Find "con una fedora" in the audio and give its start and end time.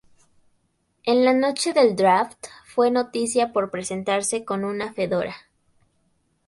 4.43-5.35